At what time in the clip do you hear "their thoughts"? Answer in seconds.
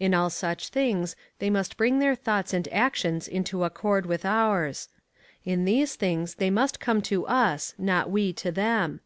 1.98-2.54